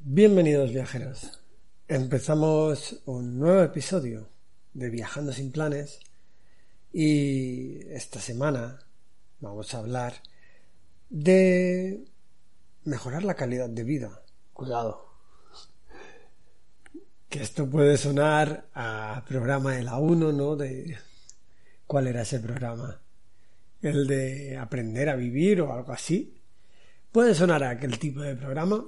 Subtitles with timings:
[0.00, 1.40] Bienvenidos viajeros.
[1.86, 4.28] Empezamos un nuevo episodio
[4.74, 6.00] de Viajando sin planes
[6.92, 8.87] y esta semana
[9.40, 10.14] vamos a hablar
[11.08, 12.04] de
[12.84, 14.22] mejorar la calidad de vida.
[14.52, 15.06] Cuidado.
[17.28, 20.56] Que esto puede sonar a programa de la 1, ¿no?
[20.56, 20.98] De
[21.86, 23.00] ¿cuál era ese programa?
[23.82, 26.40] El de aprender a vivir o algo así.
[27.12, 28.84] Puede sonar a aquel tipo de programa,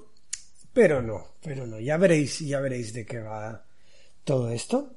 [0.72, 1.78] pero no, pero no.
[1.80, 3.64] Ya veréis, ya veréis de qué va
[4.24, 4.94] todo esto.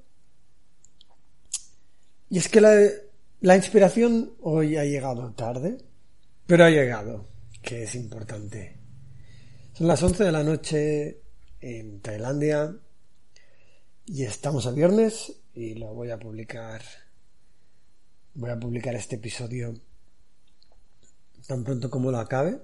[2.30, 2.76] Y es que la,
[3.44, 5.78] la inspiración hoy ha llegado tarde,
[6.48, 7.28] pero ha llegado,
[7.62, 8.78] que es importante.
[9.74, 11.20] Son las 11 de la noche
[11.60, 12.74] en Tailandia
[14.06, 16.84] y estamos a viernes y lo voy a publicar.
[18.36, 19.74] Voy a publicar este episodio
[21.46, 22.62] tan pronto como lo acabe.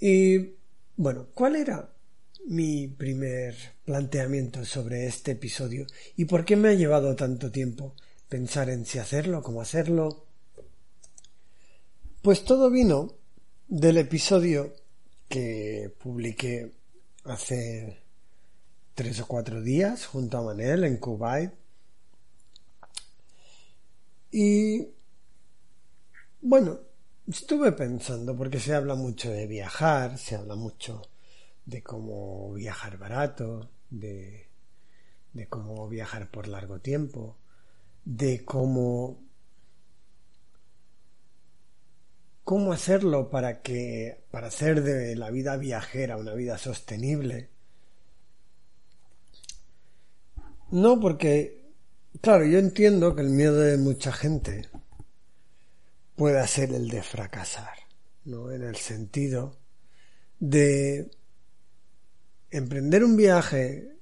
[0.00, 0.56] Y
[0.96, 1.94] bueno, ¿cuál era
[2.48, 5.86] mi primer planteamiento sobre este episodio
[6.16, 7.94] y por qué me ha llevado tanto tiempo
[8.32, 10.24] pensar en si hacerlo, cómo hacerlo?
[12.22, 13.12] Pues todo vino
[13.68, 14.72] del episodio
[15.28, 16.72] que publiqué
[17.24, 17.98] hace
[18.94, 21.52] tres o cuatro días junto a Manel en Kuwait.
[24.30, 24.88] Y
[26.40, 26.80] bueno,
[27.28, 31.02] estuve pensando, porque se habla mucho de viajar, se habla mucho
[31.66, 34.48] de cómo viajar barato, de,
[35.34, 37.36] de cómo viajar por largo tiempo,
[38.04, 39.22] de cómo
[42.44, 47.50] cómo hacerlo para que para hacer de la vida viajera una vida sostenible.
[50.70, 51.70] No porque
[52.20, 54.68] claro, yo entiendo que el miedo de mucha gente
[56.16, 57.78] pueda ser el de fracasar,
[58.24, 58.50] ¿no?
[58.50, 59.58] En el sentido
[60.38, 61.10] de
[62.50, 63.96] emprender un viaje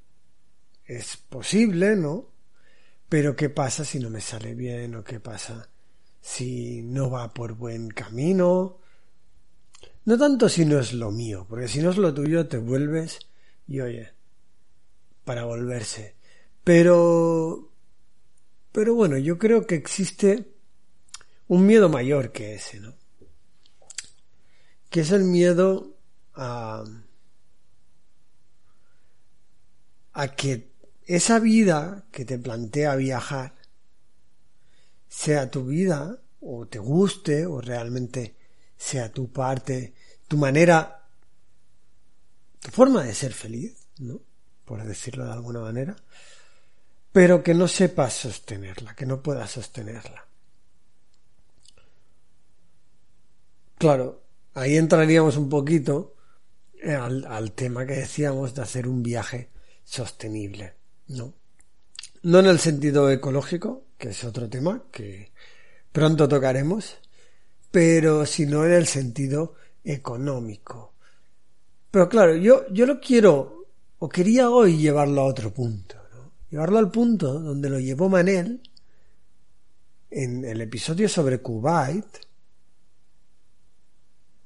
[0.84, 2.29] es posible, ¿no?
[3.10, 5.68] Pero ¿qué pasa si no me sale bien o qué pasa
[6.20, 8.78] si no va por buen camino?
[10.04, 13.18] No tanto si no es lo mío, porque si no es lo tuyo te vuelves
[13.66, 14.12] y oye,
[15.24, 16.14] para volverse.
[16.62, 17.72] Pero
[18.70, 20.54] pero bueno, yo creo que existe
[21.48, 22.94] un miedo mayor que ese, ¿no?
[24.88, 25.96] Que es el miedo
[26.34, 26.84] a
[30.12, 30.69] a que
[31.16, 33.54] esa vida que te plantea viajar
[35.08, 38.36] sea tu vida o te guste o realmente
[38.76, 39.92] sea tu parte,
[40.28, 41.08] tu manera,
[42.60, 44.20] tu forma de ser feliz, ¿no?
[44.64, 45.96] Por decirlo de alguna manera,
[47.10, 50.28] pero que no sepas sostenerla, que no puedas sostenerla.
[53.78, 54.22] Claro,
[54.54, 56.14] ahí entraríamos un poquito
[56.84, 59.50] al, al tema que decíamos de hacer un viaje
[59.82, 60.79] sostenible,
[61.10, 61.34] ¿no?
[62.22, 65.32] No en el sentido ecológico, que es otro tema que
[65.92, 66.98] pronto tocaremos,
[67.70, 69.54] pero sino en el sentido
[69.84, 70.94] económico.
[71.90, 73.66] Pero claro, yo, yo lo quiero,
[73.98, 76.32] o quería hoy llevarlo a otro punto, ¿no?
[76.50, 78.60] Llevarlo al punto donde lo llevó Manel
[80.10, 82.06] en el episodio sobre Kuwait,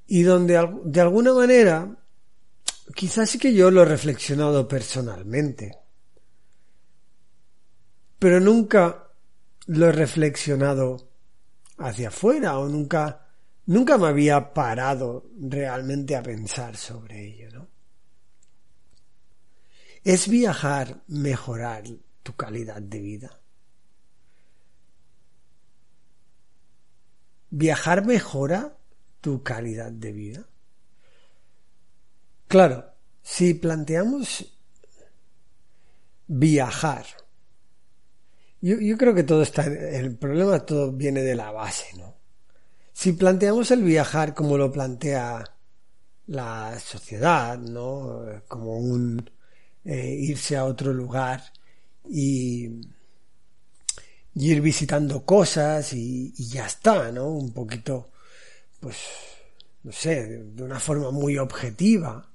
[0.07, 1.97] y donde de alguna manera
[2.95, 5.84] quizás sí que yo lo he reflexionado personalmente,
[8.25, 9.11] pero nunca
[9.67, 11.11] lo he reflexionado
[11.77, 13.27] hacia afuera o nunca
[13.67, 17.69] nunca me había parado realmente a pensar sobre ello, ¿no?
[20.03, 21.85] ¿Es viajar mejorar
[22.23, 23.41] tu calidad de vida?
[27.51, 28.79] ¿Viajar mejora
[29.21, 30.49] tu calidad de vida?
[32.49, 34.51] Claro, si planteamos
[36.27, 37.05] viajar
[38.65, 42.15] Yo, yo creo que todo está, el problema todo viene de la base, ¿no?
[42.95, 45.45] Si planteamos el viajar como lo plantea
[46.29, 48.25] la sociedad, ¿no?
[48.49, 49.31] Como un
[49.85, 51.43] eh, irse a otro lugar
[52.09, 52.71] y,
[54.35, 57.29] ir visitando cosas y, y, ya está, ¿no?
[57.29, 58.13] Un poquito,
[58.81, 58.97] pues,
[59.83, 62.31] no sé, de una forma muy objetiva.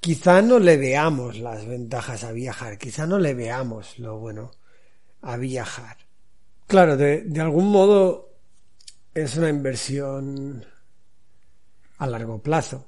[0.00, 4.50] Quizá no le veamos las ventajas a viajar, quizá no le veamos lo bueno
[5.22, 5.98] a viajar.
[6.66, 8.30] Claro, de, de algún modo
[9.14, 10.64] es una inversión
[11.98, 12.86] a largo plazo.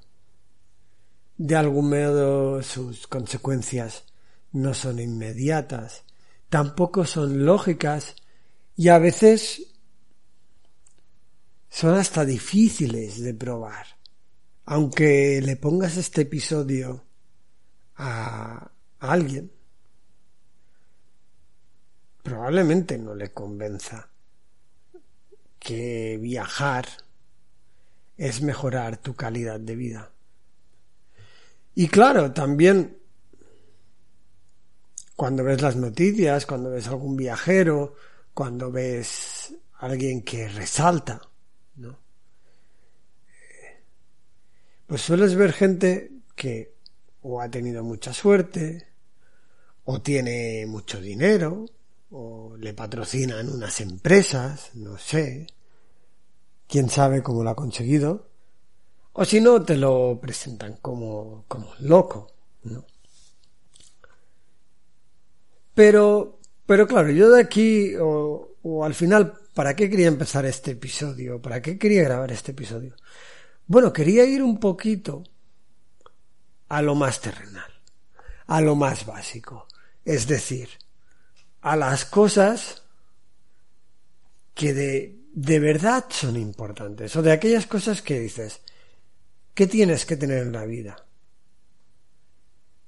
[1.37, 4.05] De algún modo sus consecuencias
[4.53, 6.05] no son inmediatas,
[6.49, 8.15] tampoco son lógicas
[8.77, 9.73] y a veces
[11.69, 13.87] son hasta difíciles de probar.
[14.67, 17.05] Aunque le pongas este episodio
[17.97, 19.51] a, alguien,
[22.43, 24.09] probablemente no le convenza
[25.61, 26.89] que viajar
[28.17, 30.11] es mejorar tu calidad de vida.
[31.77, 32.99] Y claro, también
[35.15, 37.95] cuando ves las noticias, cuando ves algún viajero,
[38.35, 41.23] cuando ves alguien que resalta,
[41.77, 41.97] ¿no?
[44.89, 46.75] Pues sueles ver gente que
[47.21, 48.89] o ha tenido mucha suerte,
[49.85, 51.67] o tiene mucho dinero,
[52.13, 55.47] o le patrocinan unas empresas, no sé,
[56.69, 58.29] quién sabe cómo lo ha conseguido,
[59.15, 62.31] o si no te lo presentan como, como loco,
[62.65, 62.85] ¿no?
[65.75, 70.73] Pero, pero claro, yo de aquí, o, o al final, ¿para qué quería empezar este
[70.73, 71.41] episodio?
[71.41, 72.95] ¿Para qué quería grabar este episodio?
[73.67, 75.25] Bueno, quería ir un poquito
[76.69, 77.73] a lo más terrenal,
[78.47, 79.67] a lo más básico,
[80.05, 80.69] es decir,
[81.63, 82.83] a las cosas
[84.55, 88.61] que de, de verdad son importantes, o de aquellas cosas que dices,
[89.55, 91.07] ¿qué tienes que tener en la vida?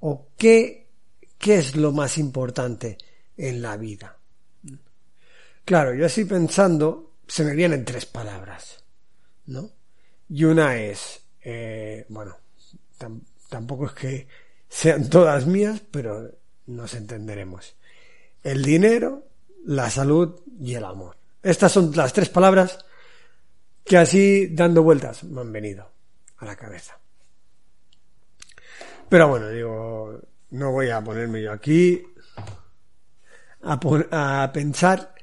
[0.01, 0.91] ¿O qué,
[1.39, 2.99] qué es lo más importante
[3.37, 4.19] en la vida?
[5.65, 8.85] Claro, yo así pensando, se me vienen tres palabras,
[9.47, 9.71] ¿no?
[10.29, 12.37] Y una es, eh, bueno,
[12.99, 14.29] tam, tampoco es que
[14.69, 16.31] sean todas mías, pero
[16.67, 17.77] nos entenderemos.
[18.45, 19.27] El dinero,
[19.65, 21.17] la salud y el amor.
[21.43, 22.85] Estas son las tres palabras
[23.85, 25.91] que así dando vueltas me han venido
[26.39, 26.99] a la cabeza.
[29.09, 30.21] Pero bueno, digo,
[30.51, 32.03] no voy a ponerme yo aquí
[33.63, 35.15] a, pensar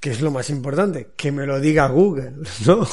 [0.00, 2.34] que es lo más importante, que me lo diga Google,
[2.66, 2.86] ¿no?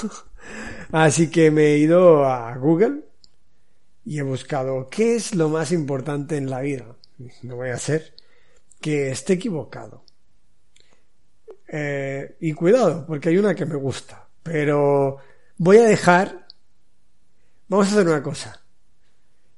[0.92, 3.02] Así que me he ido a Google
[4.04, 6.86] y he buscado qué es lo más importante en la vida.
[7.44, 8.14] No voy a ser
[8.86, 10.06] que esté equivocado.
[11.68, 14.28] Eh, y cuidado, porque hay una que me gusta.
[14.44, 15.18] Pero
[15.58, 16.46] voy a dejar...
[17.68, 18.64] Vamos a hacer una cosa.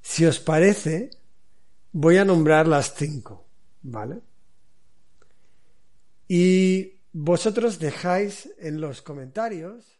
[0.01, 1.09] Si os parece,
[1.91, 3.45] voy a nombrar las cinco,
[3.81, 4.21] ¿vale?
[6.29, 9.99] Y vosotros dejáis en los comentarios.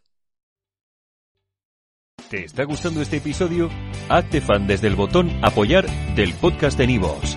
[2.30, 3.68] ¿Te está gustando este episodio?
[4.08, 7.36] Hazte fan desde el botón Apoyar del podcast de Nivos.